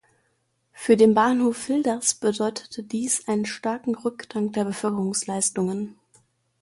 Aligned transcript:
Für 0.73 0.97
den 0.97 1.13
Bahnhof 1.13 1.63
Hilders 1.67 2.15
bedeutete 2.15 2.81
dies 2.81 3.27
einen 3.27 3.45
starken 3.45 3.93
Rückgang 3.93 4.51
der 4.51 4.65
Beförderungsleistungen. 4.65 5.99